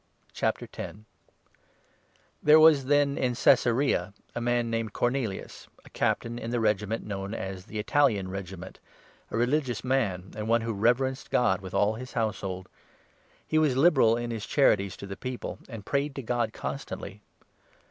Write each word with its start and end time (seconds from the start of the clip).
Peter 0.35 0.95
There 2.41 2.59
was 2.59 2.85
then 2.85 3.19
in 3.19 3.35
Caesarea 3.35 4.15
a 4.33 4.41
man 4.41 4.71
named 4.71 4.87
i 4.87 4.89
and 4.89 4.93
Cornelius, 4.93 5.67
a 5.85 5.91
Captain 5.91 6.39
in 6.39 6.49
the 6.49 6.59
regiment 6.59 7.05
known 7.05 7.33
Cornelius. 7.33 7.57
as 7.59 7.65
tne' 7.65 7.79
Italian 7.81 8.27
Regiment,' 8.31 8.79
a 9.29 9.37
religious 9.37 9.83
man 9.83 10.21
and 10.23 10.33
2 10.45 10.45
one 10.45 10.61
who 10.61 10.73
reverenced 10.73 11.29
God, 11.29 11.61
with 11.61 11.75
all 11.75 11.93
his 11.93 12.13
household. 12.13 12.67
He 13.45 13.59
was 13.59 13.77
liberal 13.77 14.17
in 14.17 14.31
his 14.31 14.47
charities 14.47 14.97
to 14.97 15.05
the 15.05 15.15
people, 15.15 15.59
and 15.69 15.85
prayed 15.85 16.15
to 16.15 16.23
God 16.23 16.51
con 16.51 16.77
stantly. 16.77 17.19